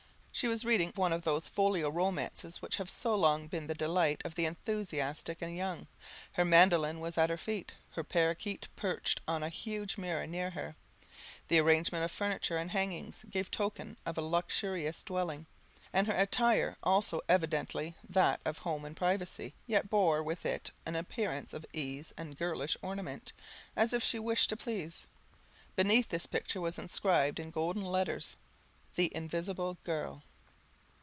[0.33, 4.23] She was reading one of those folio romances which have so long been the delight
[4.25, 5.85] of the enthusiastic and young;
[6.31, 10.75] her mandoline was at her feet her parroquet perched on a huge mirror near her;
[11.47, 15.45] the arrangement of furniture and hangings gave token of a luxurious dwelling,
[15.93, 20.95] and her attire also evidently that of home and privacy, yet bore with it an
[20.95, 23.31] appearance of ease and girlish ornament,
[23.75, 25.05] as if she wished to please.
[25.75, 28.35] Beneath this picture was inscribed in golden letters,
[28.95, 30.23] "The Invisible Girl."